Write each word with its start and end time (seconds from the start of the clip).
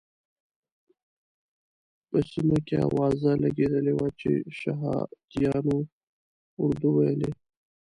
په 2.09 2.17
سیمه 2.31 2.57
کې 2.67 2.75
اوازه 2.87 3.29
لګېدلې 3.43 3.93
وه 3.97 4.07
چې 4.19 4.31
شهادیانو 4.59 5.77
اردو 6.63 6.89
ویلې. 6.95 7.31